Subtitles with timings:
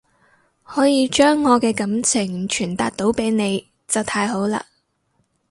[0.63, 4.63] 可以將我嘅感情傳達到俾你就太好喇